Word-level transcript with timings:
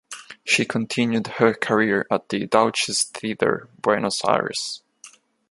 She 0.43 0.65
continued 0.65 1.27
her 1.37 1.53
career 1.53 2.07
at 2.09 2.29
the 2.29 2.47
Deutsches 2.47 3.03
Theater 3.03 3.69
Buenos 3.83 4.25
Aires. 4.27 4.81